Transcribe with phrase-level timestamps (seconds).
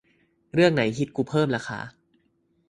[0.53, 1.79] เรื่องไหนฮิตกูเพิ่มราคา